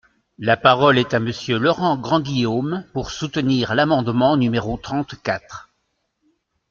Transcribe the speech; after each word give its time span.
La 0.39 0.57
parole 0.57 0.97
est 0.97 1.13
à 1.13 1.19
Monsieur 1.19 1.59
Laurent 1.59 1.95
Grandguillaume, 1.95 2.83
pour 2.91 3.11
soutenir 3.11 3.75
l’amendement 3.75 4.35
numéro 4.35 4.75
trente-quatre. 4.77 5.69